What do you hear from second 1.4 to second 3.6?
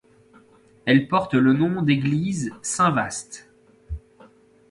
nom d'église Saint-Vaast.